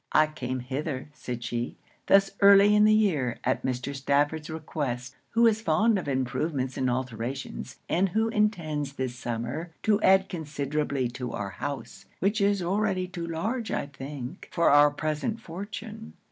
'I 0.13 0.27
came 0.33 0.59
hither,' 0.61 1.09
said 1.13 1.43
she, 1.43 1.75
'thus 2.07 2.31
early 2.39 2.73
in 2.75 2.85
the 2.85 2.95
year, 2.95 3.37
at 3.43 3.61
Mr. 3.61 3.95
Stafford's 3.95 4.49
request, 4.49 5.15
who 5.33 5.45
is 5.45 5.61
fond 5.61 5.99
of 5.99 6.07
improvements 6.07 6.75
and 6.75 6.89
alterations, 6.89 7.77
and 7.87 8.09
who 8.09 8.27
intends 8.29 8.93
this 8.93 9.13
summer 9.15 9.69
to 9.83 10.01
add 10.01 10.27
considerably 10.27 11.07
to 11.09 11.33
our 11.33 11.51
house; 11.51 12.05
which 12.17 12.41
is 12.41 12.63
already 12.63 13.07
too 13.07 13.27
large, 13.27 13.69
I 13.69 13.85
think, 13.85 14.49
for 14.51 14.71
our 14.71 14.89
present 14.89 15.39
fortune. 15.39 16.13